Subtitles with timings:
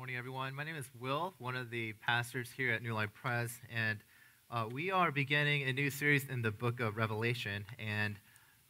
[0.00, 0.54] morning, everyone.
[0.54, 3.98] My name is Will, one of the pastors here at New Life Press, and
[4.50, 7.66] uh, we are beginning a new series in the book of Revelation.
[7.78, 8.16] And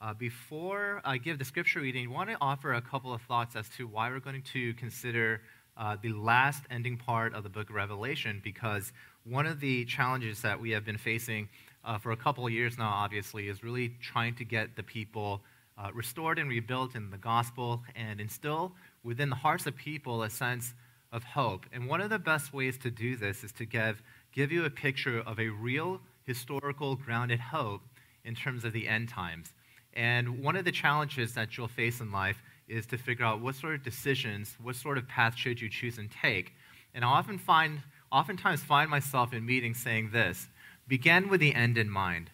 [0.01, 3.54] uh, before I give the scripture reading, I want to offer a couple of thoughts
[3.54, 5.43] as to why we're going to consider
[5.77, 8.92] uh, the last ending part of the book of Revelation, because
[9.22, 11.49] one of the challenges that we have been facing
[11.85, 15.42] uh, for a couple of years now, obviously, is really trying to get the people
[15.78, 18.73] uh, restored and rebuilt in the gospel and instill
[19.05, 20.74] within the hearts of people a sense
[21.12, 21.66] of hope.
[21.73, 24.70] And one of the best ways to do this is to give, give you a
[24.70, 27.83] picture of a real historical grounded hope
[28.24, 29.52] in terms of the end times.
[29.95, 33.56] And one of the challenges that you'll face in life is to figure out what
[33.56, 36.55] sort of decisions, what sort of path should you choose and take.
[36.95, 40.48] And I often find, oftentimes find myself in meetings saying this
[40.86, 42.30] begin with the end in mind.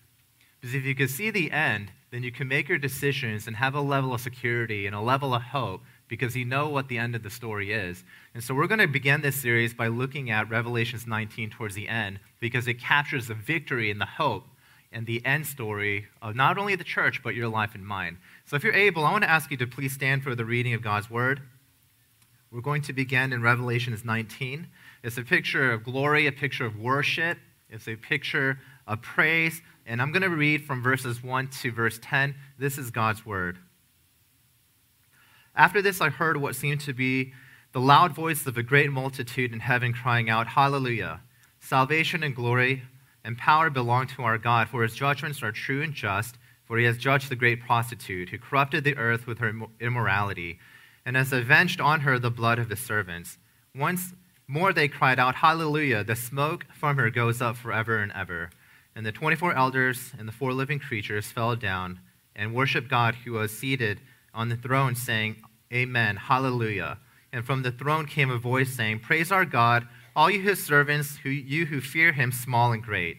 [0.60, 3.74] Because if you can see the end, then you can make your decisions and have
[3.74, 7.14] a level of security and a level of hope because you know what the end
[7.14, 8.04] of the story is.
[8.34, 11.88] And so we're going to begin this series by looking at Revelations 19 towards the
[11.88, 14.44] end because it captures the victory and the hope
[14.92, 18.18] and the end story of not only the church, but your life and mine.
[18.44, 20.74] So if you're able, I want to ask you to please stand for the reading
[20.74, 21.42] of God's word.
[22.50, 24.68] We're going to begin in Revelations 19.
[25.02, 29.60] It's a picture of glory, a picture of worship, it's a picture of praise.
[29.86, 32.34] And I'm going to read from verses 1 to verse 10.
[32.58, 33.58] This is God's word.
[35.56, 37.32] After this, I heard what seemed to be
[37.72, 41.20] the loud voice of a great multitude in heaven crying out, Hallelujah!
[41.60, 42.82] Salvation and glory
[43.24, 46.84] and power belong to our God, for his judgments are true and just, for he
[46.84, 50.58] has judged the great prostitute who corrupted the earth with her immorality,
[51.06, 53.38] and has avenged on her the blood of his servants.
[53.74, 54.12] Once
[54.46, 56.04] more they cried out, Hallelujah!
[56.04, 58.50] The smoke from her goes up forever and ever.
[58.94, 62.00] And the 24 elders and the four living creatures fell down
[62.34, 64.00] and worshiped God who was seated
[64.36, 65.42] on the throne, saying,
[65.72, 66.98] Amen, hallelujah.
[67.32, 71.16] And from the throne came a voice saying, Praise our God, all you his servants,
[71.16, 73.18] who, you who fear him, small and great.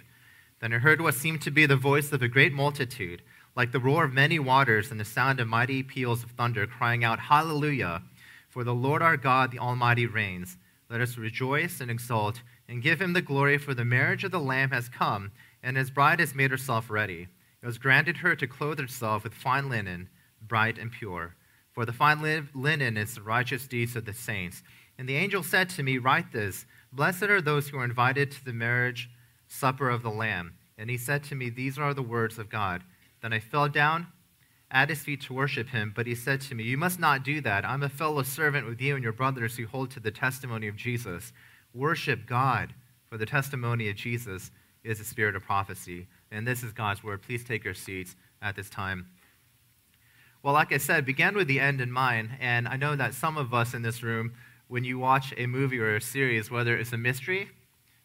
[0.61, 3.21] Then I heard what seemed to be the voice of a great multitude,
[3.55, 7.03] like the roar of many waters and the sound of mighty peals of thunder, crying
[7.03, 8.03] out, Hallelujah!
[8.49, 10.57] For the Lord our God, the Almighty, reigns.
[10.89, 14.39] Let us rejoice and exult and give him the glory, for the marriage of the
[14.39, 17.27] Lamb has come, and his bride has made herself ready.
[17.61, 20.09] It was granted her to clothe herself with fine linen,
[20.47, 21.35] bright and pure.
[21.71, 22.21] For the fine
[22.53, 24.63] linen is the righteous deeds of the saints.
[24.97, 28.45] And the angel said to me, Write this Blessed are those who are invited to
[28.45, 29.09] the marriage
[29.47, 30.55] supper of the Lamb.
[30.77, 32.83] And he said to me, These are the words of God.
[33.21, 34.07] Then I fell down
[34.71, 35.93] at his feet to worship him.
[35.95, 37.65] But he said to me, You must not do that.
[37.65, 40.75] I'm a fellow servant with you and your brothers who hold to the testimony of
[40.75, 41.33] Jesus.
[41.73, 42.73] Worship God,
[43.05, 44.51] for the testimony of Jesus
[44.83, 46.07] is the spirit of prophecy.
[46.31, 47.21] And this is God's word.
[47.21, 49.07] Please take your seats at this time.
[50.43, 52.29] Well, like I said, began with the end in mind.
[52.39, 54.33] And I know that some of us in this room,
[54.67, 57.49] when you watch a movie or a series, whether it's a mystery,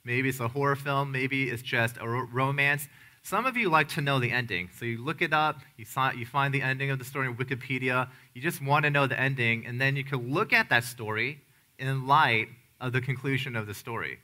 [0.05, 2.89] maybe it's a horror film, maybe it's just a romance,
[3.25, 4.69] some of you like to know the ending.
[4.77, 8.09] So you look it up, you, you find the ending of the story in Wikipedia,
[8.35, 11.41] you just want to know the ending, and then you can look at that story
[11.79, 12.49] in light
[12.81, 14.19] of the conclusion of the story.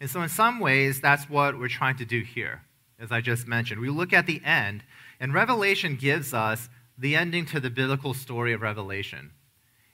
[0.00, 2.62] And so, in some ways, that's what we're trying to do here,
[2.98, 3.80] as I just mentioned.
[3.80, 4.82] We look at the end,
[5.20, 9.32] and Revelation gives us the ending to the biblical story of Revelation.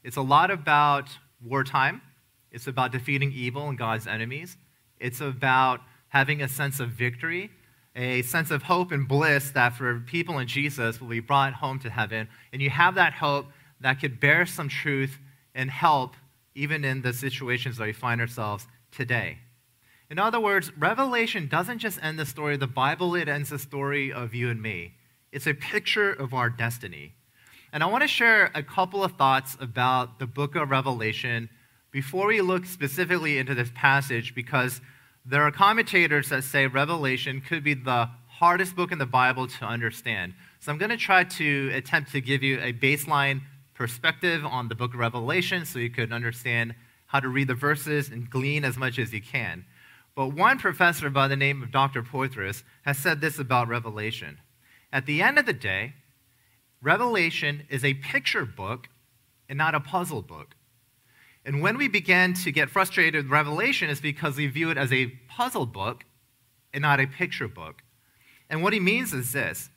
[0.02, 1.08] It's a lot about
[1.44, 2.02] wartime,
[2.50, 4.56] it's about defeating evil and God's enemies,
[4.98, 7.50] it's about having a sense of victory,
[7.94, 11.78] a sense of hope and bliss that for people in Jesus will be brought home
[11.80, 12.28] to heaven.
[12.52, 13.46] And you have that hope
[13.80, 15.18] that could bear some truth
[15.54, 16.14] and help
[16.54, 19.38] even in the situations that we find ourselves today.
[20.10, 23.58] In other words, Revelation doesn't just end the story of the Bible, it ends the
[23.58, 24.94] story of you and me.
[25.30, 27.14] It's a picture of our destiny.
[27.72, 31.50] And I want to share a couple of thoughts about the book of Revelation
[31.90, 34.80] before we look specifically into this passage because
[35.26, 39.64] there are commentators that say Revelation could be the hardest book in the Bible to
[39.66, 40.32] understand.
[40.60, 43.42] So I'm going to try to attempt to give you a baseline
[43.74, 46.74] perspective on the book of Revelation so you could understand
[47.06, 49.66] how to read the verses and glean as much as you can.
[50.14, 52.02] But one professor by the name of Dr.
[52.02, 54.38] Poythress has said this about Revelation.
[54.92, 55.94] At the end of the day,
[56.80, 58.88] Revelation is a picture book
[59.48, 60.54] and not a puzzle book.
[61.44, 64.92] And when we begin to get frustrated with Revelation, it's because we view it as
[64.92, 66.04] a puzzle book
[66.72, 67.82] and not a picture book.
[68.50, 69.70] And what he means is this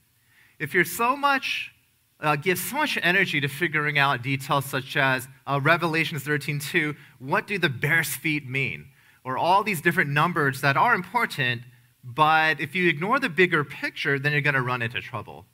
[0.60, 1.72] if you're so much,
[2.20, 7.48] uh, give so much energy to figuring out details such as uh, Revelation 13:2, what
[7.48, 8.88] do the bear's feet mean?
[9.24, 11.64] Or all these different numbers that are important,
[12.04, 15.46] but if you ignore the bigger picture, then you're going to run into trouble.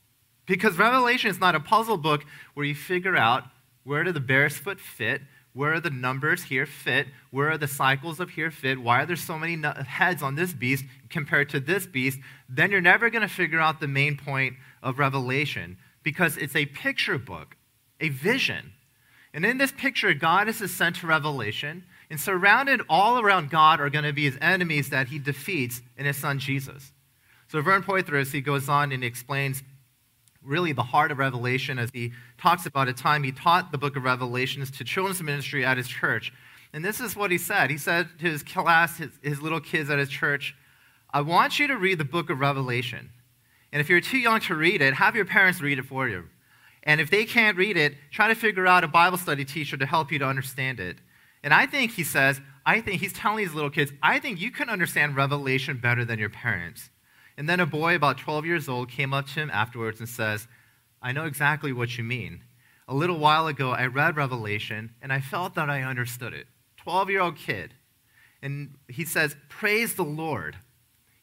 [0.46, 2.24] Because Revelation is not a puzzle book
[2.54, 3.44] where you figure out
[3.84, 5.22] where do the bear's foot fit,
[5.58, 7.08] Where are the numbers here fit?
[7.32, 8.80] Where are the cycles of here fit?
[8.80, 12.20] Why are there so many heads on this beast compared to this beast?
[12.48, 14.54] Then you're never going to figure out the main point
[14.84, 17.58] of Revelation because it's a picture book,
[18.00, 18.74] a vision.
[19.34, 23.80] And in this picture, God is the center of Revelation, and surrounded all around God
[23.80, 26.92] are going to be his enemies that he defeats in his son Jesus.
[27.50, 29.64] So Vern Poythress, he goes on and explains
[30.44, 33.96] really the heart of Revelation as he talks about a time he taught the book
[33.96, 36.32] of Revelations to children's ministry at his church.
[36.74, 37.70] And this is what he said.
[37.70, 40.56] He said to his class, his, his little kids at his church,
[41.12, 43.10] I want you to read the book of Revelation.
[43.72, 46.26] And if you're too young to read it, have your parents read it for you.
[46.84, 49.86] And if they can't read it, try to figure out a Bible study teacher to
[49.86, 50.98] help you to understand it.
[51.48, 54.52] And I think he says, I think he's telling these little kids, I think you
[54.52, 56.90] can understand Revelation better than your parents.
[57.38, 60.50] And then a boy about 12 years old came up to him afterwards and says,
[61.02, 62.42] I know exactly what you mean.
[62.86, 66.48] A little while ago, I read Revelation and I felt that I understood it.
[66.84, 67.76] 12 year old kid.
[68.42, 70.58] And he says, Praise the Lord.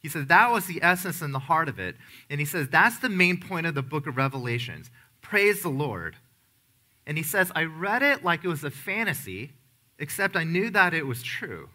[0.00, 1.96] He says that was the essence and the heart of it.
[2.30, 4.90] And he says that's the main point of the book of Revelations.
[5.20, 6.16] Praise the Lord.
[7.06, 9.52] And he says, I read it like it was a fantasy,
[9.98, 11.68] except I knew that it was true.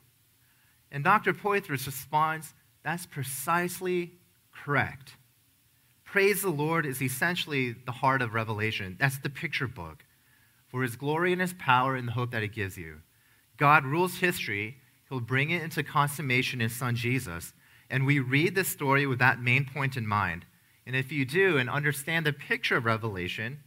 [0.92, 1.34] And Dr.
[1.34, 4.14] Poythress responds, That's precisely
[4.52, 5.14] correct.
[6.04, 8.98] Praise the Lord is essentially the heart of Revelation.
[9.00, 10.04] That's the picture book
[10.68, 13.02] for his glory and his power and the hope that it gives you.
[13.58, 14.78] God rules history,
[15.10, 17.54] he'll bring it into consummation in his son Jesus.
[17.90, 20.46] And we read this story with that main point in mind.
[20.86, 23.60] And if you do and understand the picture of Revelation,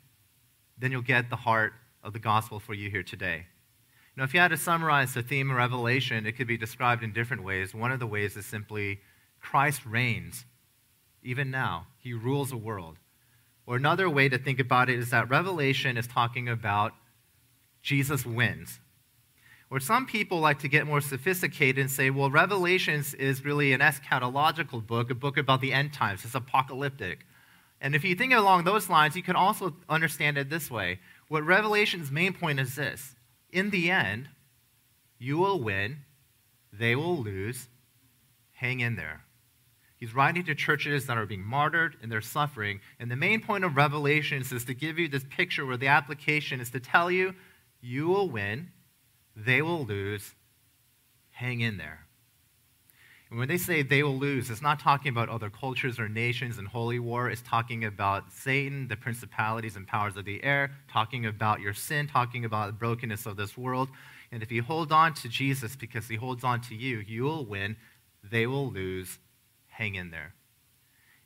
[0.79, 1.73] then you'll get the heart
[2.03, 3.47] of the gospel for you here today.
[4.17, 7.13] Know, if you had to summarize the theme of Revelation, it could be described in
[7.13, 7.75] different ways.
[7.75, 9.01] One of the ways is simply
[9.41, 10.45] Christ reigns
[11.23, 11.87] even now.
[11.99, 12.99] He rules the world.
[13.65, 16.93] Or another way to think about it is that Revelation is talking about
[17.81, 18.81] Jesus wins.
[19.71, 23.81] Or some people like to get more sophisticated and say, well, Revelations is really an
[23.81, 26.25] eschatological book, a book about the end times.
[26.25, 27.21] It's apocalyptic.
[27.81, 31.01] And if you think along those lines, you can also understand it this way.
[31.29, 33.15] What Revelation's main point is this
[33.53, 34.29] in the end,
[35.19, 35.99] you will win,
[36.73, 37.69] they will lose.
[38.53, 39.23] Hang in there.
[39.99, 42.81] He's writing to churches that are being martyred and they're suffering.
[42.99, 46.61] And the main point of Revelations is to give you this picture where the application
[46.61, 47.35] is to tell you,
[47.81, 48.71] you will win,
[49.37, 50.35] they will lose.
[51.31, 52.07] Hang in there.
[53.33, 56.59] And when they say they will lose, it's not talking about other cultures or nations
[56.59, 57.31] and holy war.
[57.31, 62.07] It's talking about Satan, the principalities and powers of the air, talking about your sin,
[62.07, 63.89] talking about the brokenness of this world.
[64.33, 67.47] And if you hold on to Jesus because he holds on to you, you will
[67.47, 67.77] win,
[68.23, 69.19] they will lose,
[69.69, 70.35] hang in there.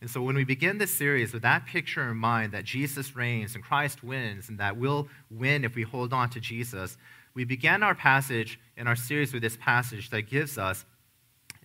[0.01, 3.57] And so when we begin this series with that picture in mind that Jesus reigns
[3.57, 6.99] and Christ wins and that we'll win if we hold on to Jesus,
[7.35, 10.85] we began our passage in our series with this passage that gives us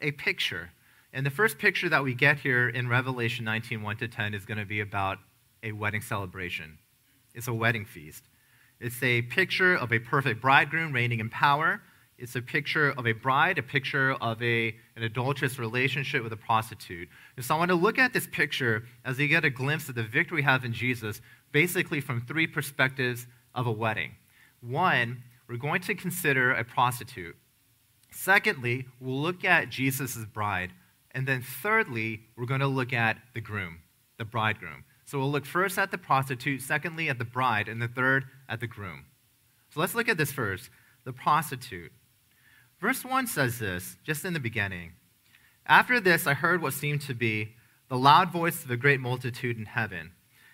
[0.01, 0.71] a picture.
[1.13, 4.45] And the first picture that we get here in Revelation 19 1 to 10 is
[4.45, 5.19] going to be about
[5.63, 6.77] a wedding celebration.
[7.33, 8.23] It's a wedding feast.
[8.79, 11.81] It's a picture of a perfect bridegroom reigning in power
[12.21, 16.37] it's a picture of a bride, a picture of a, an adulterous relationship with a
[16.37, 17.09] prostitute.
[17.35, 19.95] And so I want to look at this picture as you get a glimpse of
[19.95, 21.19] the victory we have in Jesus,
[21.51, 23.25] basically from three perspectives
[23.55, 24.11] of a wedding.
[24.61, 27.35] One, we're going to consider a prostitute.
[28.11, 30.71] Secondly, we'll look at Jesus' bride.
[31.11, 33.79] And then thirdly, we're going to look at the groom,
[34.17, 34.85] the bridegroom.
[35.05, 38.59] So we'll look first at the prostitute, secondly at the bride, and the third at
[38.59, 39.05] the groom.
[39.73, 40.69] So let's look at this first
[41.03, 41.91] the prostitute.
[42.79, 44.93] Verse 1 says this, just in the beginning.
[45.65, 47.55] After this, I heard what seemed to be
[47.89, 50.11] the loud voice of a great multitude in heaven.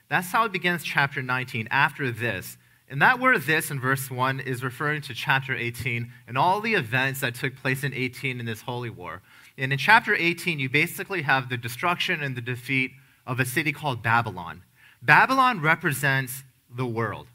[0.09, 2.57] That's how it begins chapter 19, after this.
[2.89, 6.73] And that word this in verse 1 is referring to chapter 18 and all the
[6.73, 9.21] events that took place in 18 in this holy war.
[9.57, 12.91] And in chapter 18, you basically have the destruction and the defeat
[13.25, 14.63] of a city called Babylon.
[15.01, 17.27] Babylon represents the world.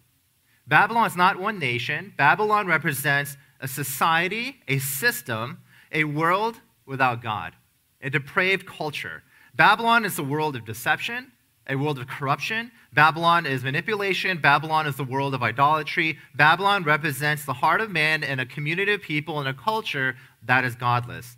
[0.66, 5.58] Babylon is not one nation, Babylon represents a society, a system,
[5.90, 7.54] a world without God,
[8.00, 9.22] a depraved culture.
[9.54, 11.32] Babylon is a world of deception,
[11.68, 12.70] a world of corruption.
[12.92, 14.38] Babylon is manipulation.
[14.38, 16.18] Babylon is the world of idolatry.
[16.34, 20.64] Babylon represents the heart of man and a community of people and a culture that
[20.64, 21.36] is godless.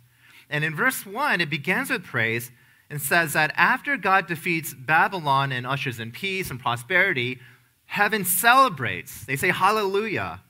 [0.49, 2.51] And in verse 1, it begins with praise
[2.89, 7.39] and says that after God defeats Babylon and ushers in peace and prosperity,
[7.85, 9.25] heaven celebrates.
[9.25, 10.41] They say, Hallelujah.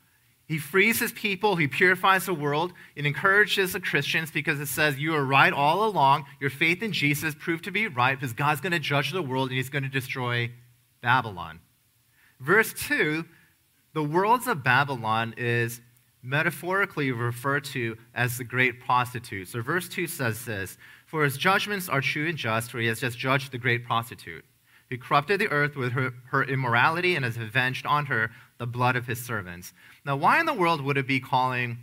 [0.47, 2.73] He frees his people, he purifies the world.
[2.95, 6.25] It encourages the Christians because it says, You are right all along.
[6.39, 9.49] Your faith in Jesus proved to be right because God's going to judge the world
[9.49, 10.51] and he's going to destroy
[11.01, 11.61] Babylon.
[12.39, 13.25] Verse 2
[13.95, 15.79] the worlds of Babylon is
[16.21, 19.47] metaphorically referred to as the great prostitute.
[19.47, 22.99] So, verse 2 says this For his judgments are true and just, for he has
[22.99, 24.43] just judged the great prostitute,
[24.89, 28.95] who corrupted the earth with her, her immorality and has avenged on her the blood
[28.95, 29.73] of his servants.
[30.05, 31.77] Now, why in the world would it be calling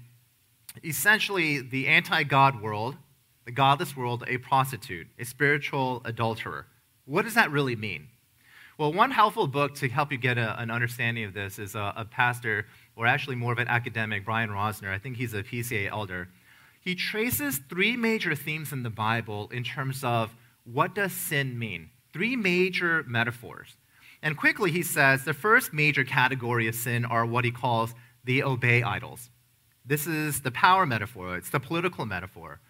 [0.84, 2.96] essentially the anti God world,
[3.44, 6.66] the godless world, a prostitute, a spiritual adulterer?
[7.04, 8.08] What does that really mean?
[8.78, 11.92] Well, one helpful book to help you get a, an understanding of this is a,
[11.94, 14.92] a, pastor, or actually more of an academic, Brian Rosner.
[14.92, 16.28] I think he's a PCA elder.
[16.80, 21.90] He traces three major themes in the Bible in terms of what does sin mean.
[22.12, 23.76] Three major metaphors.
[24.22, 28.42] And quickly, he says the first major category of sin are what he calls the
[28.42, 29.30] obey idols.
[29.84, 32.60] This is the power metaphor, it's the political metaphor.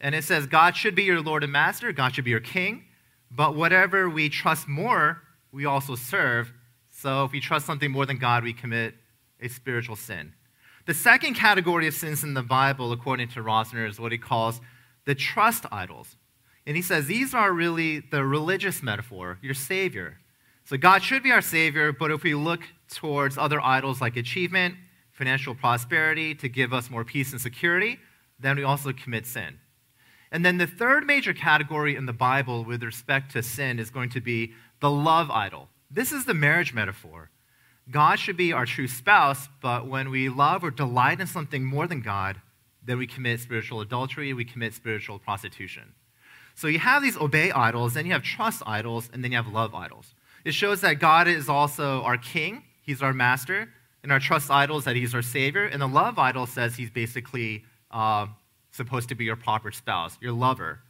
[0.00, 2.84] And it says God should be your Lord and Master, God should be your king,
[3.30, 6.52] but whatever we trust more, we also serve.
[6.90, 8.94] So if we trust something more than God, we commit
[9.40, 10.34] a spiritual sin.
[10.86, 14.60] The second category of sins in the Bible, according to Rosner, is what he calls
[15.04, 16.16] the trust idols.
[16.66, 20.18] And he says these are really the religious metaphor, your Savior.
[20.64, 24.76] So God should be our Savior, but if we look towards other idols like achievement,
[25.10, 27.98] financial prosperity to give us more peace and security,
[28.38, 29.58] then we also commit sin.
[30.30, 34.10] And then the third major category in the Bible with respect to sin is going
[34.10, 35.68] to be the love idol.
[35.90, 37.30] This is the marriage metaphor.
[37.90, 41.86] God should be our true spouse, but when we love or delight in something more
[41.86, 42.40] than God,
[42.82, 45.94] then we commit spiritual adultery, we commit spiritual prostitution.
[46.54, 49.48] So you have these obey idols, then you have trust idols, and then you have
[49.48, 50.14] love idols.
[50.44, 53.68] It shows that God is also our king, he's our master,
[54.02, 57.64] and our trust idols that he's our savior, and the love idol says he's basically
[57.90, 58.26] uh,
[58.72, 60.80] supposed to be your proper spouse, your lover.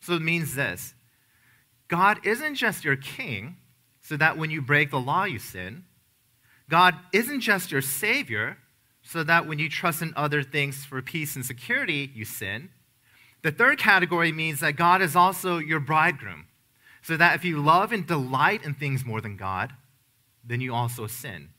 [0.00, 0.94] So it means this
[1.88, 3.56] God isn't just your king,
[4.00, 5.84] so that when you break the law, you sin.
[6.70, 8.56] God isn't just your savior,
[9.02, 12.70] so that when you trust in other things for peace and security, you sin.
[13.42, 16.46] The third category means that God is also your bridegroom,
[17.02, 19.72] so that if you love and delight in things more than God,
[20.44, 21.50] then you also sin.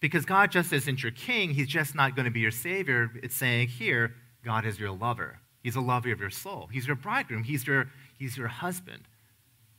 [0.00, 3.10] Because God just isn't your king, He's just not going to be your savior.
[3.22, 4.14] It's saying here,
[4.44, 5.40] God is your lover.
[5.62, 6.68] He's a lover of your soul.
[6.72, 7.44] He's your bridegroom.
[7.44, 9.02] He's your, he's your husband.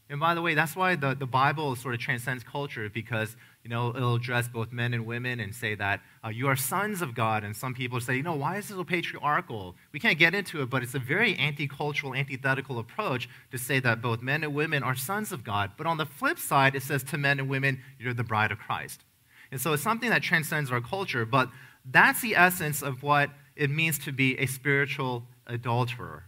[0.10, 3.70] And by the way, that's why the, the Bible sort of transcends culture because, you
[3.70, 7.14] know, it'll address both men and women and say that uh, you are sons of
[7.14, 7.44] God.
[7.44, 9.76] And some people say, you know, why is this so patriarchal?
[9.92, 14.02] We can't get into it, but it's a very anti-cultural, antithetical approach to say that
[14.02, 15.72] both men and women are sons of God.
[15.78, 18.58] But on the flip side, it says to men and women, you're the bride of
[18.58, 19.04] Christ.
[19.52, 21.50] And so it's something that transcends our culture, but
[21.86, 26.24] that's the essence of what it means to be a spiritual adulterer.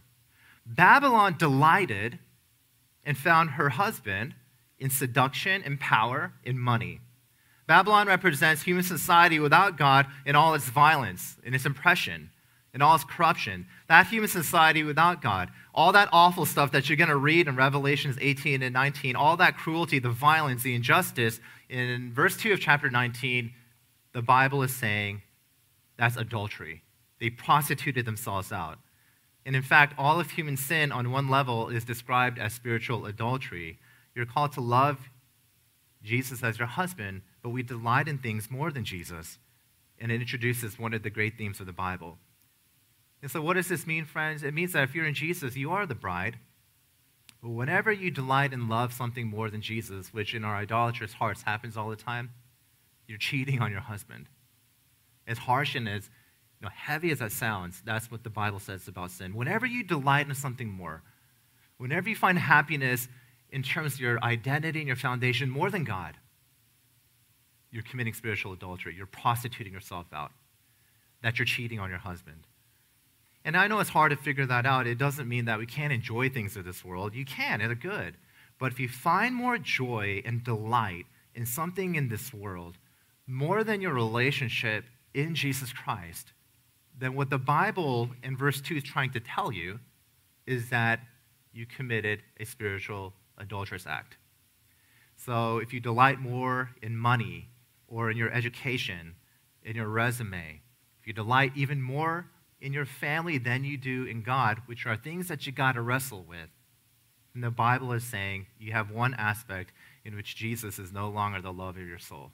[0.66, 2.18] Babylon delighted
[3.04, 4.34] and found her husband
[4.78, 7.00] in seduction and power and money.
[7.66, 12.30] Babylon represents human society without God in all its violence, in its oppression,
[12.74, 13.66] in all its corruption.
[13.88, 17.56] That human society without God, all that awful stuff that you're going to read in
[17.56, 22.60] Revelations 18 and 19, all that cruelty, the violence, the injustice, in verse 2 of
[22.60, 23.52] chapter 19,
[24.12, 25.22] the Bible is saying
[25.96, 26.82] that's adultery.
[27.20, 28.78] They prostituted themselves out.
[29.46, 33.78] And in fact, all of human sin on one level is described as spiritual adultery.
[34.14, 34.98] You're called to love
[36.02, 39.38] Jesus as your husband, but we delight in things more than Jesus.
[40.00, 42.16] And it introduces one of the great themes of the Bible.
[43.20, 44.42] And so, what does this mean, friends?
[44.42, 46.38] It means that if you're in Jesus, you are the bride.
[47.42, 51.42] But whenever you delight and love something more than Jesus, which in our idolatrous hearts
[51.42, 52.30] happens all the time,
[53.06, 54.26] you're cheating on your husband.
[55.26, 56.08] As harsh and as
[56.60, 59.34] you know, heavy as that sounds, that's what the Bible says about sin.
[59.34, 61.02] Whenever you delight in something more,
[61.76, 63.06] whenever you find happiness
[63.50, 66.16] in terms of your identity and your foundation more than God,
[67.74, 68.94] you're committing spiritual adultery.
[68.96, 70.30] You're prostituting yourself out.
[71.22, 72.46] That you're cheating on your husband.
[73.44, 74.86] And I know it's hard to figure that out.
[74.86, 77.14] It doesn't mean that we can't enjoy things of this world.
[77.14, 78.14] You can, and they're good.
[78.60, 82.78] But if you find more joy and delight in something in this world,
[83.26, 86.32] more than your relationship in Jesus Christ,
[86.96, 89.80] then what the Bible in verse 2 is trying to tell you
[90.46, 91.00] is that
[91.52, 94.16] you committed a spiritual adulterous act.
[95.16, 97.48] So if you delight more in money
[97.94, 99.14] or in your education,
[99.62, 100.60] in your resume,
[101.00, 102.26] if you delight even more
[102.60, 105.80] in your family than you do in God, which are things that you got to
[105.80, 106.48] wrestle with,
[107.34, 109.72] and the Bible is saying you have one aspect
[110.04, 112.32] in which Jesus is no longer the love of your soul.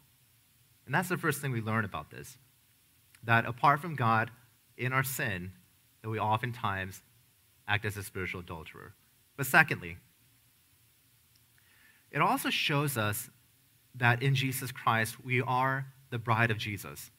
[0.87, 2.39] And that's the first thing we learn about this.
[3.23, 4.31] That apart from God,
[4.79, 5.53] in our sin
[6.03, 7.03] that we oftentimes
[7.69, 8.95] act as a spiritual adulterer.
[9.37, 9.99] But secondly,
[12.11, 13.29] it also shows us
[14.01, 17.11] that in Jesus Christ we are the bride of Jesus.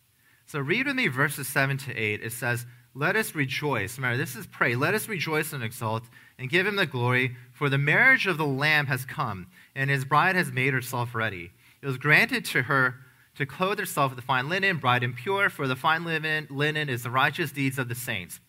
[0.46, 2.22] So read with me verses 7 to 8.
[2.22, 3.98] It says, Let us rejoice.
[3.98, 4.76] Remember, this is pray.
[4.76, 6.04] Let us rejoice and exult
[6.38, 10.04] and give him the glory, for the marriage of the Lamb has come, and his
[10.04, 11.52] bride has made herself ready.
[11.82, 12.96] It was granted to her
[13.36, 16.90] to clothe herself with the fine linen, bright and pure, for the fine linen, linen
[16.90, 18.40] is the righteous deeds of the saints.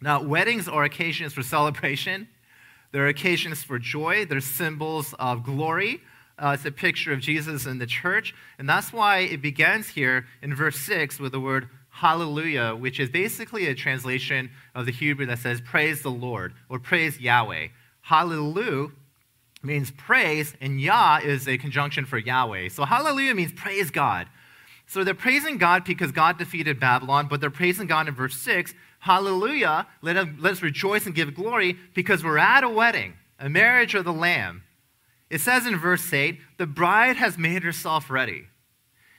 [0.00, 2.28] Now, weddings are occasions for celebration.
[2.92, 4.24] They're occasions for joy.
[4.24, 6.02] They're symbols of glory.
[6.40, 8.34] Uh, it's a picture of Jesus in the church.
[8.58, 13.10] And that's why it begins here in verse 6 with the word hallelujah, which is
[13.10, 17.68] basically a translation of the Hebrew that says praise the Lord or praise Yahweh.
[18.00, 18.88] Hallelujah
[19.62, 22.70] means praise, and Yah is a conjunction for Yahweh.
[22.70, 24.28] So hallelujah means praise God.
[24.86, 28.72] So they're praising God because God defeated Babylon, but they're praising God in verse 6.
[29.00, 34.04] Hallelujah, let us rejoice and give glory because we're at a wedding, a marriage of
[34.04, 34.62] the Lamb.
[35.30, 38.46] It says in verse 8, the bride has made herself ready.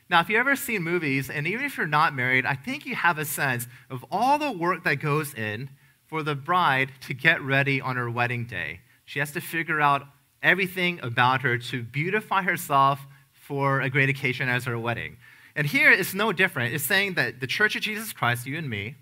[0.10, 2.96] Now, if you've ever seen movies, and even if you're not married, I think you
[2.96, 5.70] have a sense of all the work that goes in
[6.06, 8.82] for the bride to get ready on her wedding day.
[9.06, 10.06] She has to figure out
[10.44, 13.00] everything about her to beautify herself
[13.32, 15.16] for a great occasion as her wedding.
[15.56, 16.74] And here it's no different.
[16.74, 18.96] It's saying that the Church of Jesus Christ, you and me,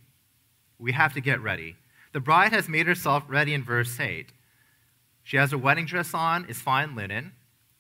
[0.77, 1.75] we have to get ready.
[2.13, 4.31] The bride has made herself ready in verse 8.
[5.29, 7.33] She has her wedding dress on, it's fine linen,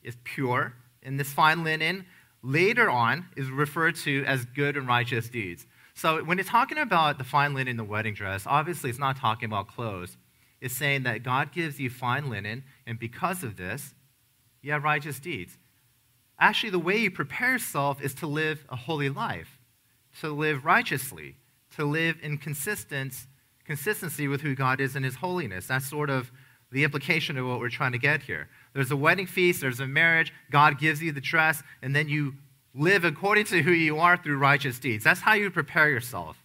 [0.03, 2.05] it's pure, and this fine linen
[2.43, 5.65] later on is referred to as good and righteous deeds.
[5.95, 9.17] So when it's talking about the fine linen in the wedding dress, obviously it's not
[9.17, 10.15] talking about clothes
[10.61, 13.93] It's saying that God gives you fine linen, and because of this,
[14.61, 15.57] you have righteous deeds.
[16.39, 19.59] Actually, the way you prepare yourself is to live a holy life,
[20.21, 21.35] to live righteously,
[21.77, 25.67] to live in consistency with who God is in His holiness.
[25.67, 26.31] That's sort of
[26.71, 28.47] the implication of what we're trying to get here.
[28.73, 32.35] There's a wedding feast, there's a marriage, God gives you the dress, and then you
[32.75, 35.03] live according to who you are through righteous deeds.
[35.03, 36.37] That's how you prepare yourself.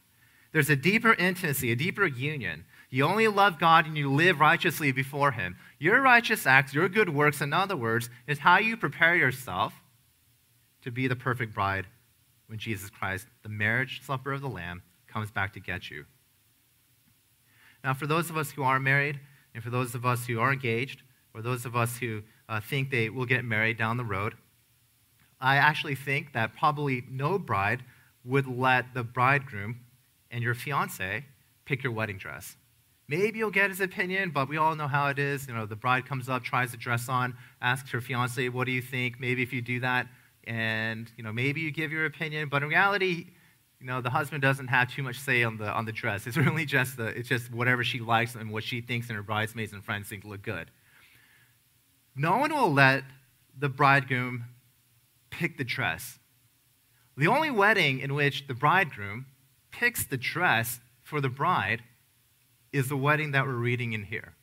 [0.53, 2.65] There's a deeper intimacy, a deeper union.
[2.89, 5.57] You only love God and you live righteously before Him.
[5.79, 9.75] Your righteous acts, your good works, in other words, is how you prepare yourself
[10.83, 11.87] to be the perfect bride
[12.47, 16.05] when Jesus Christ, the marriage supper of the Lamb, comes back to get you.
[17.83, 19.19] Now, for those of us who are married,
[19.55, 22.91] and for those of us who are engaged, or those of us who uh, think
[22.91, 24.35] they will get married down the road,
[25.41, 27.83] I actually think that probably no bride
[28.25, 29.81] would let the bridegroom
[30.31, 31.25] and your fiance
[31.65, 32.57] pick your wedding dress.
[33.07, 35.47] Maybe you'll get his opinion, but we all know how it is.
[35.47, 38.73] You know, the bride comes up, tries the dress on, asks her fiance, "What do
[38.73, 40.09] you think?" Maybe if you do that,
[40.45, 43.27] and you know, maybe you give your opinion, but in reality,
[43.85, 46.27] you know, the husband doesn't have too much say on the on the dress.
[46.27, 49.23] It's really just the it's just whatever she likes and what she thinks and her
[49.23, 50.71] bridesmaids and friends think look good.
[52.17, 53.05] No one will let
[53.59, 54.47] the bridegroom
[55.29, 56.19] pick the dress.
[57.19, 59.27] The only wedding in which the bridegroom
[59.71, 61.83] picks the dress for the bride
[62.73, 64.35] is the wedding that we're reading in here.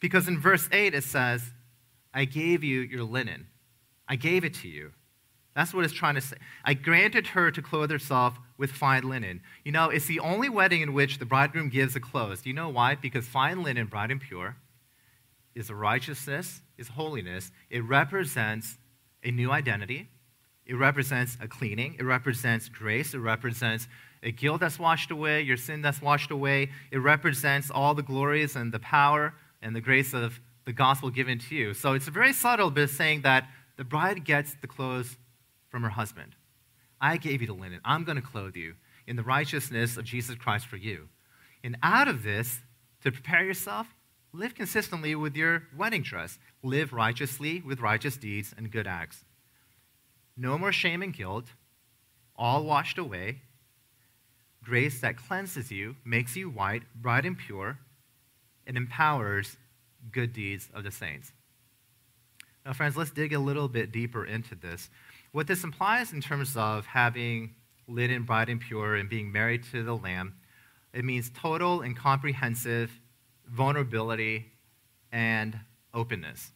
[0.00, 1.42] Because in verse 8 it says,
[2.14, 3.48] I gave you your linen.
[4.08, 4.92] I gave it to you.
[5.54, 6.36] That's what it's trying to say.
[6.64, 9.42] I granted her to clothe herself with fine linen.
[9.64, 12.42] You know, it's the only wedding in which the bridegroom gives the clothes.
[12.42, 12.94] Do you know why?
[12.94, 14.56] Because fine linen, bright and pure,
[15.54, 17.50] is righteousness, is holiness.
[17.68, 18.78] It represents
[19.22, 20.08] a new identity.
[20.64, 21.96] It represents a cleaning.
[21.98, 23.12] It represents grace.
[23.12, 23.88] It represents
[24.22, 26.70] a guilt that's washed away, your sin that's washed away.
[26.90, 31.38] It represents all the glories and the power and the grace of the gospel given
[31.38, 31.74] to you.
[31.74, 35.16] So it's a very subtle, but it's saying that the bride gets the clothes
[35.72, 36.36] from her husband.
[37.00, 37.80] I gave you the linen.
[37.84, 38.74] I'm going to clothe you
[39.08, 41.08] in the righteousness of Jesus Christ for you.
[41.64, 42.60] And out of this,
[43.02, 43.88] to prepare yourself,
[44.32, 46.38] live consistently with your wedding dress.
[46.62, 49.24] Live righteously with righteous deeds and good acts.
[50.36, 51.46] No more shame and guilt,
[52.36, 53.40] all washed away
[54.62, 57.78] grace that cleanses you, makes you white, bright and pure,
[58.66, 59.56] and empowers
[60.10, 61.32] good deeds of the saints.
[62.64, 64.88] Now, friends, let's dig a little bit deeper into this.
[65.32, 67.54] What this implies in terms of having
[67.88, 70.34] linen, bright and pure, and being married to the Lamb,
[70.92, 73.00] it means total and comprehensive
[73.48, 74.52] vulnerability
[75.10, 75.58] and
[75.94, 76.52] openness.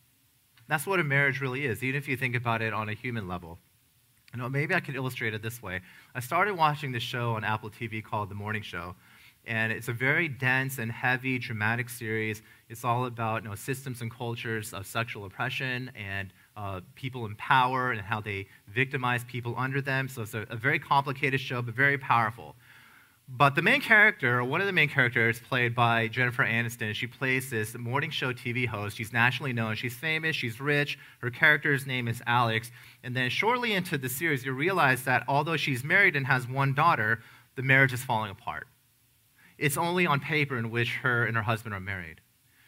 [0.68, 3.26] That's what a marriage really is, even if you think about it on a human
[3.26, 3.58] level.
[4.34, 5.80] You know, maybe I could illustrate it this way.
[6.14, 8.94] I started watching this show on Apple TV called The Morning Show,
[9.46, 12.42] and it's a very dense and heavy, dramatic series.
[12.68, 17.34] It's all about you know, systems and cultures of sexual oppression and uh, people in
[17.36, 20.08] power and how they victimize people under them.
[20.08, 22.56] So it's a, a very complicated show, but very powerful.
[23.28, 27.50] But the main character, one of the main characters, played by Jennifer Aniston, she plays
[27.50, 28.96] this morning show TV host.
[28.96, 29.74] She's nationally known.
[29.74, 30.36] She's famous.
[30.36, 30.96] She's rich.
[31.18, 32.70] Her character's name is Alex.
[33.02, 36.72] And then shortly into the series, you realize that although she's married and has one
[36.72, 37.20] daughter,
[37.56, 38.68] the marriage is falling apart.
[39.58, 42.20] It's only on paper in which her and her husband are married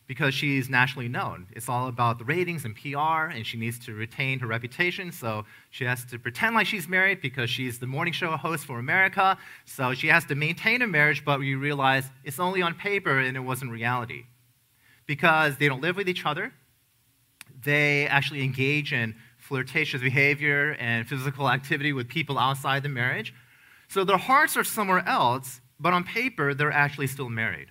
[0.08, 1.46] because she's nationally known.
[1.52, 5.12] It's all about the ratings and PR, and she needs to retain her reputation.
[5.12, 8.78] So she has to pretend like she's married because she's the morning show host for
[8.78, 9.36] America.
[9.66, 13.36] So she has to maintain a marriage, but we realize it's only on paper and
[13.36, 14.24] it wasn't reality.
[15.06, 16.52] Because they don't live with each other,
[17.62, 23.34] they actually engage in flirtatious behavior and physical activity with people outside the marriage.
[23.88, 27.68] So their hearts are somewhere else, but on paper, they're actually still married.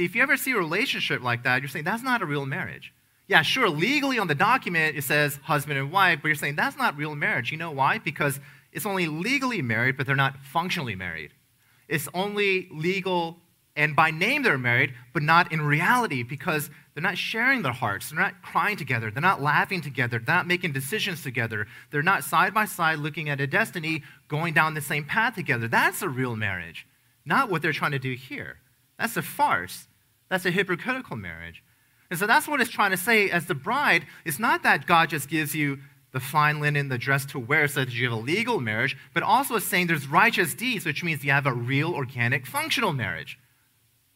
[0.00, 2.46] See, if you ever see a relationship like that, you're saying that's not a real
[2.46, 2.94] marriage.
[3.26, 6.78] Yeah, sure, legally on the document it says husband and wife, but you're saying that's
[6.78, 7.52] not real marriage.
[7.52, 7.98] You know why?
[7.98, 8.40] Because
[8.72, 11.34] it's only legally married, but they're not functionally married.
[11.86, 13.40] It's only legal
[13.76, 18.08] and by name they're married, but not in reality because they're not sharing their hearts.
[18.08, 19.10] They're not crying together.
[19.10, 20.18] They're not laughing together.
[20.18, 21.66] They're not making decisions together.
[21.90, 25.68] They're not side by side looking at a destiny going down the same path together.
[25.68, 26.86] That's a real marriage,
[27.26, 28.60] not what they're trying to do here.
[28.98, 29.88] That's a farce.
[30.30, 31.62] That's a hypocritical marriage.
[32.08, 34.06] And so that's what it's trying to say as the bride.
[34.24, 35.78] It's not that God just gives you
[36.12, 39.22] the fine linen, the dress to wear so that you have a legal marriage, but
[39.22, 43.38] also it's saying there's righteous deeds, which means you have a real, organic, functional marriage.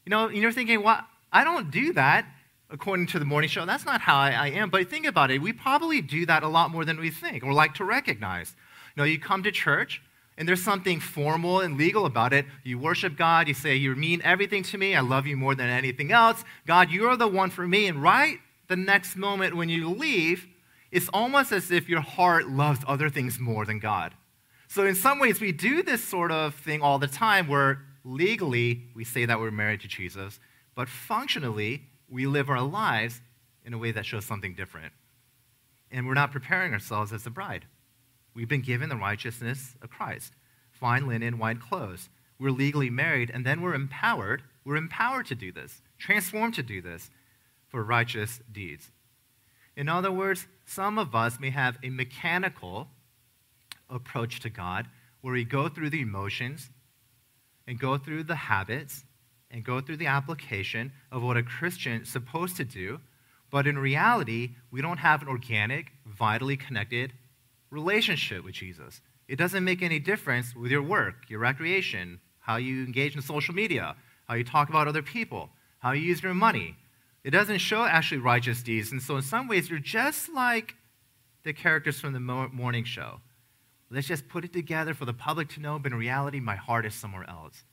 [0.04, 1.00] You know, you're thinking, well,
[1.32, 2.26] I don't do that
[2.70, 3.64] according to the morning show.
[3.64, 4.70] That's not how I, I am.
[4.70, 5.40] But think about it.
[5.40, 8.54] We probably do that a lot more than we think or like to recognize.
[8.96, 10.02] You know, you come to church,
[10.36, 12.46] and there's something formal and legal about it.
[12.64, 15.68] You worship God, you say, You mean everything to me, I love you more than
[15.68, 16.44] anything else.
[16.66, 17.86] God, you're the one for me.
[17.86, 20.46] And right the next moment when you leave,
[20.90, 24.14] it's almost as if your heart loves other things more than God.
[24.68, 28.84] So, in some ways, we do this sort of thing all the time where legally
[28.94, 30.40] we say that we're married to Jesus,
[30.74, 33.20] but functionally, we live our lives
[33.64, 34.92] in a way that shows something different.
[35.90, 37.66] And we're not preparing ourselves as the bride.
[38.34, 40.32] We've been given the righteousness of Christ
[40.70, 42.08] fine linen, white clothes.
[42.38, 44.42] We're legally married, and then we're empowered.
[44.64, 47.10] We're empowered to do this, transformed to do this
[47.68, 48.90] for righteous deeds.
[49.76, 52.88] In other words, some of us may have a mechanical
[53.88, 54.88] approach to God
[55.20, 56.70] where we go through the emotions
[57.66, 59.04] and go through the habits
[59.50, 63.00] and go through the application of what a Christian is supposed to do,
[63.50, 67.12] but in reality, we don't have an organic, vitally connected
[67.74, 69.00] relationship with Jesus.
[69.28, 73.54] It doesn't make any difference with your work, your recreation, how you engage in social
[73.54, 76.76] media, how you talk about other people, how you use your money.
[77.24, 78.92] It doesn't show actually righteous deeds.
[78.92, 80.74] And so, in some ways, you're just like
[81.42, 83.20] the characters from the morning show.
[83.90, 86.84] Let's just put it together for the public to know, but in reality, my heart
[86.84, 87.64] is somewhere else.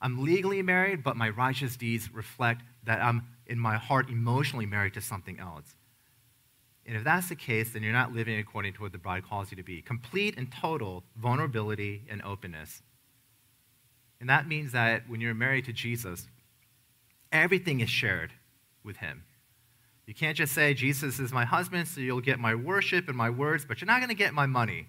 [0.00, 4.94] I'm legally married, but my righteous deeds reflect that I'm in my heart emotionally married
[4.94, 5.75] to something else.
[6.86, 9.50] And if that's the case, then you're not living according to what the bride calls
[9.50, 12.82] you to be complete and total vulnerability and openness.
[14.20, 16.28] And that means that when you're married to Jesus,
[17.32, 18.32] everything is shared
[18.84, 19.24] with him.
[20.06, 23.28] You can't just say, Jesus is my husband, so you'll get my worship and my
[23.28, 24.86] words, but you're not going to get my money.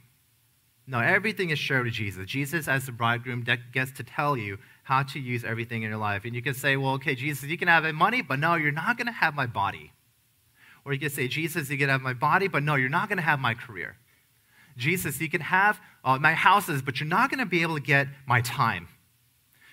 [0.85, 2.27] No, everything is shared with Jesus.
[2.27, 6.23] Jesus, as the bridegroom, gets to tell you how to use everything in your life.
[6.23, 8.71] And you can say, well, okay, Jesus, you can have my money, but no, you're
[8.71, 9.91] not going to have my body.
[10.87, 13.17] Or you could say, Jesus, you can have my body, but no, you're not going
[13.17, 13.97] to have my career.
[14.77, 17.81] Jesus, you can have uh, my houses, but you're not going to be able to
[17.81, 18.87] get my time.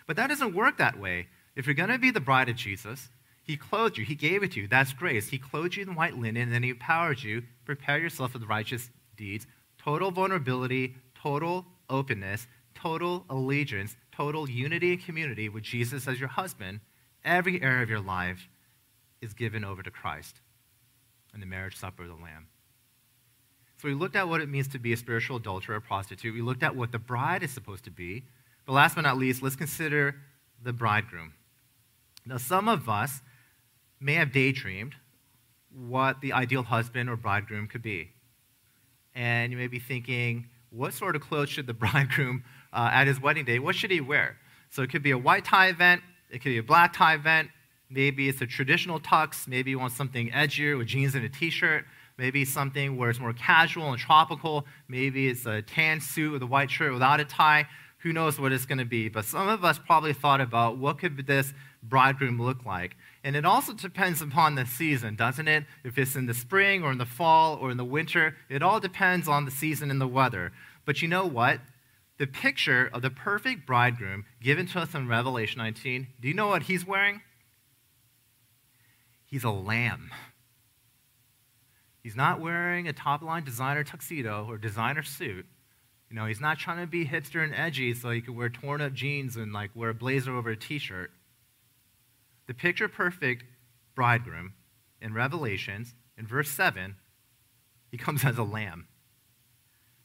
[0.08, 1.28] But that doesn't work that way.
[1.54, 3.10] If you're going to be the bride of Jesus,
[3.44, 4.66] He clothed you, He gave it to you.
[4.66, 5.28] That's grace.
[5.28, 7.44] He clothed you in white linen, and then He empowered you.
[7.64, 9.46] Prepare yourself for the righteous deeds.
[9.78, 16.80] Total vulnerability, total openness, total allegiance, total unity and community with Jesus as your husband.
[17.24, 18.48] Every area of your life
[19.20, 20.40] is given over to Christ
[21.34, 22.46] and the marriage supper of the Lamb.
[23.82, 26.32] So we looked at what it means to be a spiritual adulterer, a prostitute.
[26.32, 28.24] We looked at what the bride is supposed to be.
[28.64, 30.16] But last but not least, let's consider
[30.62, 31.34] the bridegroom.
[32.24, 33.20] Now, some of us
[34.00, 34.94] may have daydreamed
[35.70, 38.10] what the ideal husband or bridegroom could be.
[39.14, 43.20] And you may be thinking, what sort of clothes should the bridegroom uh, at his
[43.20, 44.36] wedding day, what should he wear?
[44.70, 47.50] So it could be a white tie event, it could be a black tie event,
[47.90, 49.46] Maybe it's a traditional tux.
[49.46, 51.84] Maybe you want something edgier with jeans and a t shirt.
[52.16, 54.66] Maybe something where it's more casual and tropical.
[54.88, 57.66] Maybe it's a tan suit with a white shirt without a tie.
[57.98, 59.08] Who knows what it's going to be?
[59.08, 62.96] But some of us probably thought about what could this bridegroom look like.
[63.24, 65.64] And it also depends upon the season, doesn't it?
[65.82, 68.78] If it's in the spring or in the fall or in the winter, it all
[68.78, 70.52] depends on the season and the weather.
[70.84, 71.60] But you know what?
[72.18, 76.46] the picture of the perfect bridegroom given to us in Revelation 19, do you know
[76.46, 77.20] what he's wearing?
[79.34, 80.12] He's a lamb.
[82.04, 85.44] He's not wearing a top line designer tuxedo or designer suit.
[86.08, 88.80] You know, he's not trying to be hipster and edgy so he can wear torn
[88.80, 91.10] up jeans and like wear a blazer over a t shirt.
[92.46, 93.42] The picture perfect
[93.96, 94.52] bridegroom
[95.02, 96.94] in Revelations, in verse 7,
[97.90, 98.86] he comes as a lamb.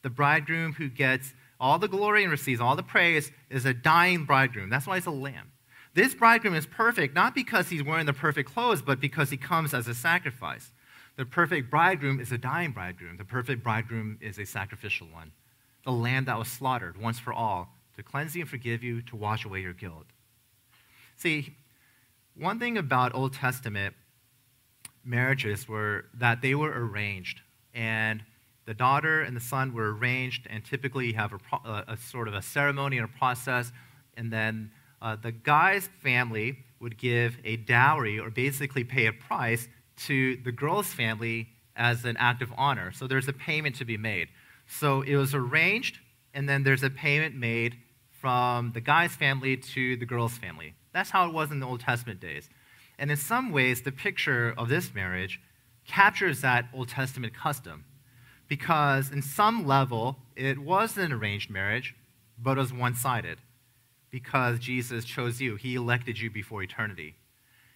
[0.01, 4.25] The bridegroom who gets all the glory and receives all the praise is a dying
[4.25, 4.71] bridegroom.
[4.71, 5.51] That's why he's a lamb.
[5.93, 9.73] This bridegroom is perfect not because he's wearing the perfect clothes, but because he comes
[9.73, 10.71] as a sacrifice.
[11.15, 13.17] The perfect bridegroom is a dying bridegroom.
[13.17, 15.31] The perfect bridegroom is a sacrificial one.
[15.83, 19.15] The lamb that was slaughtered once for all to cleanse you and forgive you, to
[19.15, 20.05] wash away your guilt.
[21.17, 21.57] See,
[22.35, 23.93] one thing about Old Testament
[25.03, 27.41] marriages were that they were arranged.
[27.73, 28.23] And
[28.65, 32.27] the daughter and the son were arranged, and typically you have a, a, a sort
[32.27, 33.71] of a ceremony and a process,
[34.15, 39.67] and then uh, the guy's family would give a dowry or basically pay a price
[39.95, 42.91] to the girl's family as an act of honor.
[42.91, 44.29] So there's a payment to be made.
[44.67, 45.99] So it was arranged,
[46.33, 47.77] and then there's a payment made
[48.21, 50.75] from the guy's family to the girl's family.
[50.93, 52.49] That's how it was in the Old Testament days.
[52.97, 55.41] And in some ways, the picture of this marriage
[55.87, 57.85] captures that Old Testament custom
[58.47, 61.95] because, in some level, it was an arranged marriage,
[62.37, 63.37] but it was one sided
[64.11, 65.55] because Jesus chose you.
[65.55, 67.15] He elected you before eternity.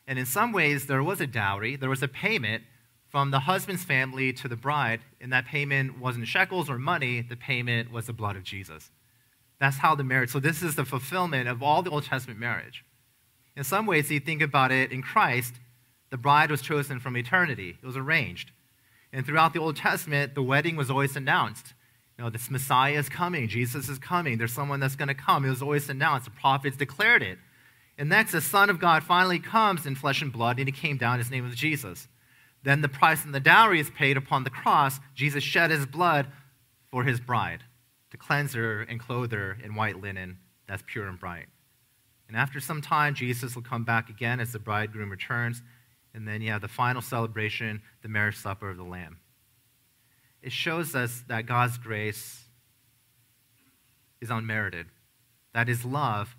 [0.08, 2.64] And in some ways, there was a dowry, there was a payment
[3.08, 7.36] from the husband's family to the bride, and that payment wasn't shekels or money, the
[7.36, 8.90] payment was the blood of Jesus.
[9.60, 12.84] That's how the marriage, so this is the fulfillment of all the Old Testament marriage.
[13.56, 15.54] In some ways, you think about it in Christ,
[16.10, 18.52] the bride was chosen from eternity, it was arranged.
[19.14, 21.76] And throughout the Old Testament, the wedding was always announced.
[22.20, 25.46] Know, this Messiah is coming, Jesus is coming, there's someone that's going to come.
[25.46, 26.26] It was always announced.
[26.26, 27.40] The prophets declared it.
[27.98, 30.98] And next, the Son of God finally comes in flesh and blood, and he came
[30.98, 31.20] down.
[31.20, 32.08] His name was Jesus.
[32.64, 35.00] Then the price and the dowry is paid upon the cross.
[35.16, 36.28] Jesus shed his blood
[36.92, 37.64] for his bride
[38.12, 41.48] to cleanse her and clothe her in white linen that's pure and bright.
[42.28, 45.62] And after some time, Jesus will come back again as the bridegroom returns.
[46.14, 49.18] And then you have the final celebration, the marriage supper of the Lamb.
[50.44, 52.44] It shows us that God's grace
[54.22, 54.88] is unmerited,
[55.54, 56.36] that his love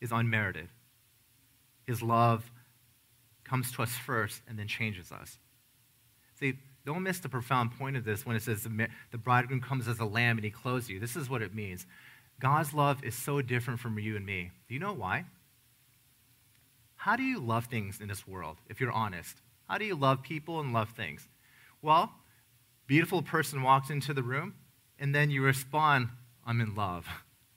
[0.00, 0.68] is unmerited.
[1.86, 2.50] His love
[3.44, 5.38] comes to us first and then changes us.
[6.38, 6.54] See,
[6.84, 10.04] don't miss the profound point of this when it says the, bridegroom comes as a
[10.04, 11.00] lamb and he clothes you.
[11.00, 11.86] This is what it means.
[12.40, 14.50] God's love is so different from you and me.
[14.68, 15.24] Do you know why?
[16.96, 19.36] How do you love things in this world, if you're honest?
[19.68, 21.26] How do you love people and love things?
[21.80, 22.12] Well,
[22.86, 24.54] beautiful person walks into the room,
[24.98, 26.08] and then you respond,
[26.46, 27.06] I'm in love.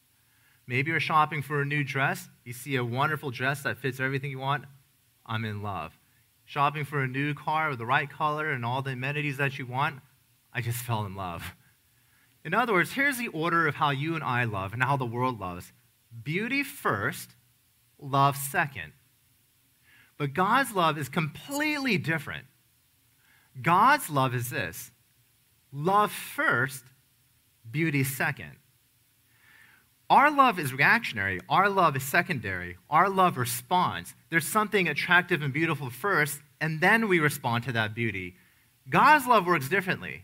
[0.68, 2.28] Maybe you're shopping for a new dress.
[2.44, 4.66] You see a wonderful dress that fits everything you want.
[5.26, 5.98] I'm in love.
[6.46, 9.66] Shopping for a new car with the right color and all the amenities that you
[9.66, 10.02] want.
[10.54, 11.54] I just fell in love.
[12.44, 15.06] In other words, here's the order of how you and I love and how the
[15.06, 15.72] world loves
[16.24, 17.36] beauty first,
[18.00, 18.94] love second.
[20.18, 22.46] But God's love is completely different.
[23.62, 24.92] God's love is this
[25.72, 26.84] love first,
[27.70, 28.52] beauty second.
[30.10, 31.42] Our love is reactionary.
[31.50, 32.78] Our love is secondary.
[32.90, 34.14] Our love responds.
[34.30, 38.36] There's something attractive and beautiful first, and then we respond to that beauty.
[38.90, 40.24] God's love works differently.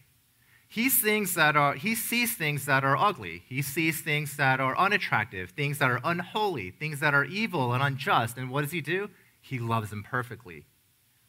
[0.69, 3.43] He, that are, he sees things that are ugly.
[3.47, 7.83] He sees things that are unattractive, things that are unholy, things that are evil and
[7.83, 8.37] unjust.
[8.37, 9.09] And what does he do?
[9.39, 10.65] He loves them perfectly.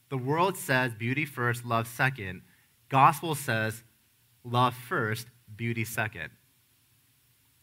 [0.08, 2.40] The world says beauty first, love second.
[2.88, 3.82] Gospel says
[4.44, 5.26] love first,
[5.56, 6.30] beauty second.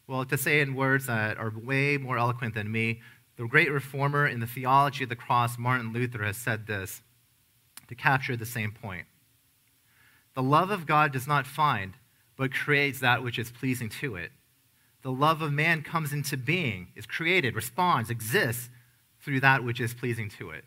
[0.08, 3.02] Well, to say in words that are way more eloquent than me,
[3.38, 7.02] the great reformer in the theology of the cross, Martin Luther, has said this
[7.88, 9.06] to capture the same point.
[10.36, 11.94] The love of God does not find,
[12.38, 14.32] but creates that which is pleasing to it.
[15.02, 18.70] The love of man comes into being, is created, responds, exists
[19.20, 20.64] through that which is pleasing to it.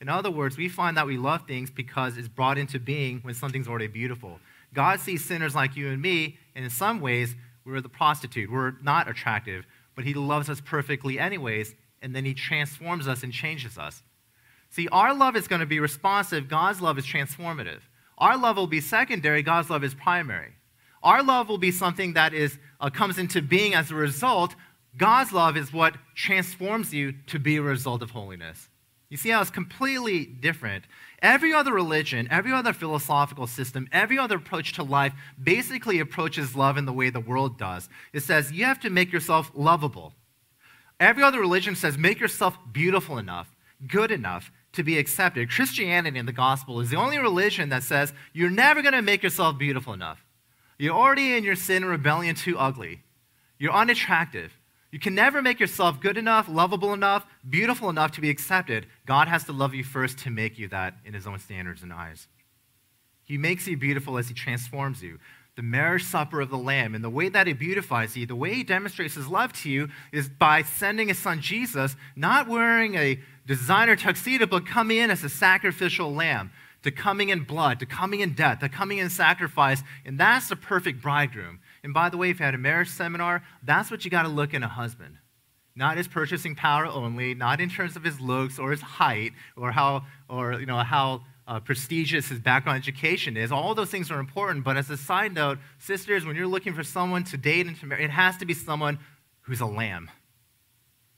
[0.00, 3.34] In other words, we find that we love things because it's brought into being when
[3.34, 4.40] something's already beautiful.
[4.74, 8.50] God sees sinners like you and me, and in some ways, we're the prostitute.
[8.50, 13.32] We're not attractive, but He loves us perfectly, anyways, and then He transforms us and
[13.32, 14.02] changes us.
[14.70, 17.80] See, our love is going to be responsive, God's love is transformative.
[18.18, 20.52] Our love will be secondary, God's love is primary.
[21.02, 24.54] Our love will be something that is, uh, comes into being as a result.
[24.96, 28.68] God's love is what transforms you to be a result of holiness.
[29.08, 30.84] You see how it's completely different.
[31.22, 36.78] Every other religion, every other philosophical system, every other approach to life basically approaches love
[36.78, 37.88] in the way the world does.
[38.12, 40.14] It says you have to make yourself lovable.
[40.98, 43.54] Every other religion says make yourself beautiful enough,
[43.86, 45.50] good enough to be accepted.
[45.50, 49.22] Christianity and the gospel is the only religion that says you're never going to make
[49.22, 50.24] yourself beautiful enough.
[50.78, 53.02] You're already in your sin and rebellion too ugly.
[53.58, 54.56] You're unattractive.
[54.90, 58.86] You can never make yourself good enough, lovable enough, beautiful enough to be accepted.
[59.06, 61.92] God has to love you first to make you that in his own standards and
[61.92, 62.26] eyes.
[63.24, 65.20] He makes you beautiful as he transforms you.
[65.54, 68.54] The marriage supper of the Lamb, and the way that he beautifies you, the way
[68.54, 73.20] he demonstrates his love to you, is by sending his son Jesus, not wearing a
[73.46, 76.50] designer tuxedo, but coming in as a sacrificial lamb,
[76.82, 79.82] to coming in blood, to coming in death, to coming in sacrifice.
[80.04, 81.60] And that's the perfect bridegroom.
[81.82, 84.28] And by the way, if you had a marriage seminar, that's what you got to
[84.28, 85.16] look in a husband.
[85.74, 89.72] Not his purchasing power only, not in terms of his looks or his height or
[89.72, 93.50] how, or, you know, how uh, prestigious his background education is.
[93.50, 96.84] All those things are important, but as a side note, sisters, when you're looking for
[96.84, 98.98] someone to date and to marry, it has to be someone
[99.42, 100.10] who's a lamb.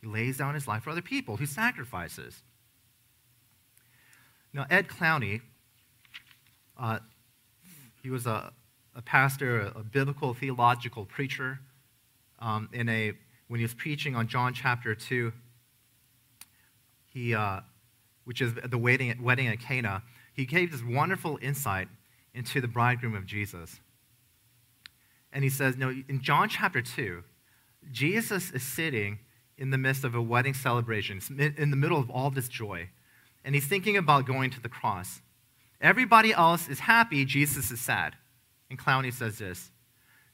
[0.01, 2.43] He lays down his life for other people, who sacrifices.
[4.53, 5.41] Now, Ed Clowney,
[6.79, 6.99] uh,
[8.03, 8.53] he was a,
[8.95, 11.61] a pastor, a, a biblical theological preacher,
[12.41, 13.13] um, in a,
[13.49, 15.33] when he was preaching on John chapter 2,
[17.07, 17.61] he, uh,
[18.25, 20.03] which is the wedding, wedding at Cana,
[20.35, 21.89] he gave this wonderful insight
[22.35, 23.81] into the bridegroom of Jesus.
[25.33, 27.23] And he says, no, in John chapter 2,
[27.91, 29.19] Jesus is sitting
[29.59, 31.21] in the midst of a wedding celebration,
[31.57, 32.89] in the middle of all this joy.
[33.45, 35.21] And he's thinking about going to the cross.
[35.81, 38.17] Everybody else is happy, Jesus is sad.
[38.73, 39.71] And Clowney says this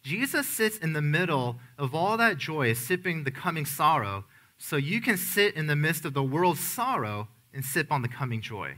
[0.05, 4.27] Jesus sits in the middle of all that joy, sipping the coming sorrow,
[4.59, 8.09] so you can sit in the midst of the world's sorrow and sip on the
[8.09, 8.77] coming joy.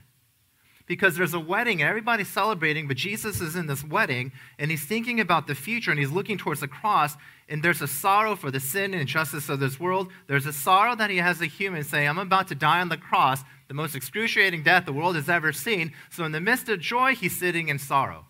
[0.86, 4.86] Because there's a wedding, and everybody's celebrating, but Jesus is in this wedding, and he's
[4.86, 8.50] thinking about the future, and he's looking towards the cross, and there's a sorrow for
[8.50, 10.08] the sin and injustice of this world.
[10.26, 12.96] There's a sorrow that he has a human saying, I'm about to die on the
[12.96, 15.92] cross, the most excruciating death the world has ever seen.
[16.08, 18.24] So in the midst of joy, he's sitting in sorrow.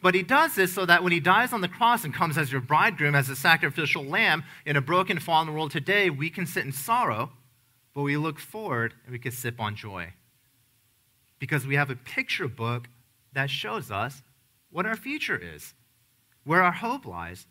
[0.00, 2.52] But he does this so that when he dies on the cross and comes as
[2.52, 6.64] your bridegroom, as a sacrificial lamb in a broken, fallen world today, we can sit
[6.64, 7.32] in sorrow,
[7.94, 10.12] but we look forward and we can sip on joy.
[11.40, 12.88] Because we have a picture book
[13.32, 14.22] that shows us
[14.70, 15.74] what our future is,
[16.44, 17.46] where our hope lies.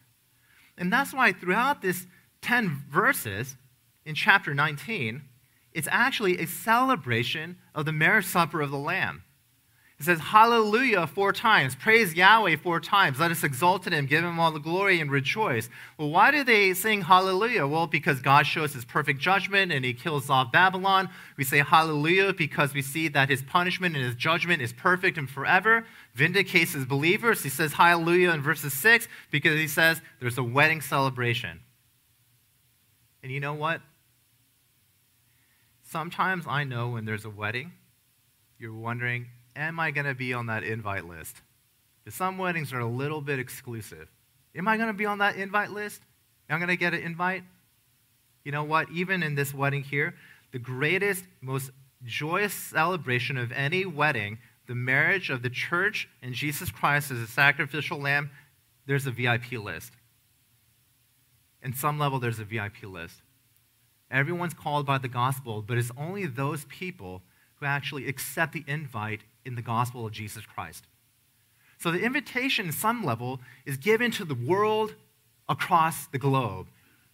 [0.77, 2.05] And that's why throughout this
[2.41, 3.57] 10 verses
[4.05, 5.21] in chapter 19,
[5.73, 9.23] it's actually a celebration of the marriage supper of the Lamb.
[9.99, 11.75] It says, Hallelujah four times.
[11.75, 13.19] Praise Yahweh four times.
[13.19, 15.69] Let us exalt in him, give him all the glory, and rejoice.
[15.97, 17.65] Well, why do they sing Hallelujah?
[17.65, 21.10] Well, because God shows his perfect judgment and he kills off Babylon.
[21.36, 25.27] We say Hallelujah because we see that his punishment and his judgment is perfect and
[25.27, 25.83] forever,
[26.13, 27.41] vindicates his believers.
[27.41, 31.62] He says Hallelujah in verses 6 because he says there's a wedding celebration.
[33.23, 33.81] And you know what?
[35.81, 37.71] Sometimes I know when there's a wedding,
[38.60, 41.41] you're wondering, am I going to be on that invite list?
[42.03, 44.07] Because some weddings are a little bit exclusive.
[44.55, 46.01] Am I going to be on that invite list?
[46.49, 47.43] Am I going to get an invite?
[48.43, 48.89] You know what?
[48.91, 50.15] Even in this wedding here,
[50.51, 51.71] the greatest, most
[52.05, 57.27] joyous celebration of any wedding, the marriage of the church and Jesus Christ as a
[57.27, 58.29] sacrificial lamb,
[58.85, 59.91] there's a VIP list.
[61.61, 63.21] In some level, there's a VIP list.
[64.09, 67.23] Everyone's called by the gospel, but it's only those people
[67.55, 70.86] who actually accept the invite in the gospel of Jesus Christ.
[71.79, 74.95] So the invitation, in some level, is given to the world
[75.47, 76.67] across the globe.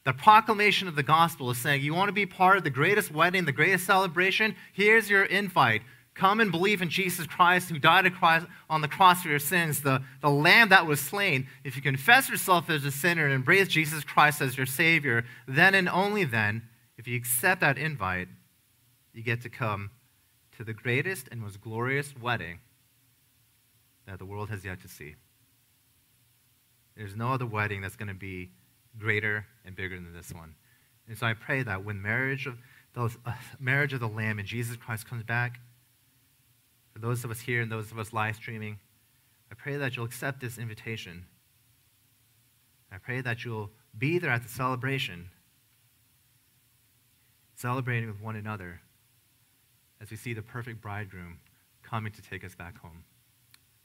[0.05, 3.11] The proclamation of the gospel is saying, You want to be part of the greatest
[3.11, 4.55] wedding, the greatest celebration?
[4.73, 5.81] Here's your invite.
[6.13, 8.11] Come and believe in Jesus Christ who died
[8.69, 11.47] on the cross for your sins, the, the lamb that was slain.
[11.63, 15.73] If you confess yourself as a sinner and embrace Jesus Christ as your Savior, then
[15.73, 16.63] and only then,
[16.97, 18.27] if you accept that invite,
[19.13, 19.89] you get to come
[20.57, 22.59] to the greatest and most glorious wedding
[24.05, 25.15] that the world has yet to see.
[26.95, 28.51] There's no other wedding that's going to be
[28.97, 30.55] greater and bigger than this one.
[31.07, 32.57] And so I pray that when marriage of,
[32.93, 35.59] the uh, marriage of the Lamb and Jesus Christ comes back,
[36.91, 38.77] for those of us here and those of us live streaming,
[39.51, 41.25] I pray that you'll accept this invitation.
[42.91, 45.29] I pray that you'll be there at the celebration,
[47.55, 48.81] celebrating with one another
[50.03, 51.39] as we see the perfect bridegroom
[51.81, 53.05] coming to take us back home.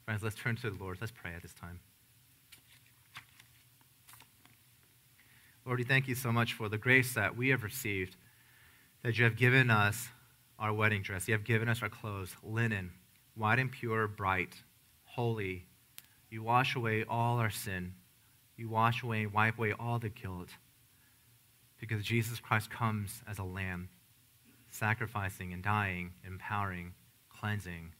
[0.04, 0.98] Friends, let's turn to the Lord.
[1.00, 1.78] Let's pray at this time.
[5.64, 8.16] Lord, we thank you so much for the grace that we have received,
[9.04, 10.08] that you have given us
[10.58, 11.28] our wedding dress.
[11.28, 12.90] You have given us our clothes, linen,
[13.36, 14.54] white and pure, bright,
[15.04, 15.66] holy.
[16.30, 17.94] You wash away all our sin.
[18.56, 20.48] You wash away, and wipe away all the guilt.
[21.78, 23.88] Because Jesus Christ comes as a lamb,
[24.78, 26.92] sacrificing and dying, empowering,
[27.28, 27.92] cleansing.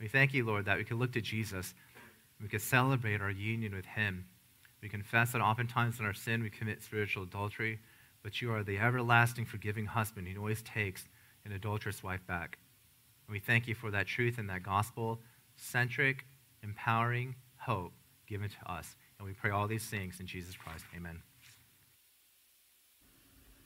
[0.00, 1.74] We thank you, Lord, that we can look to Jesus.
[2.40, 4.26] We can celebrate our union with him.
[4.82, 7.78] We confess that oftentimes in our sin we commit spiritual adultery,
[8.22, 11.04] but you are the everlasting, forgiving husband who always takes
[11.44, 12.58] an adulterous wife back.
[13.26, 15.20] And we thank you for that truth and that gospel
[15.56, 16.24] centric,
[16.62, 17.92] empowering hope
[18.26, 18.96] given to us.
[19.18, 20.84] And we pray all these things in Jesus Christ.
[20.96, 21.33] Amen.